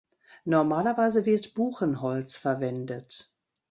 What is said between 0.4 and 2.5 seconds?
Normalerweise wird Buchenholz